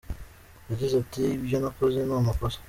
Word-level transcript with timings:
Yagize 0.69 0.93
ati 1.03 1.23
“Ibyo 1.37 1.57
nakoze 1.59 1.97
ni 2.03 2.13
amakosa. 2.19 2.57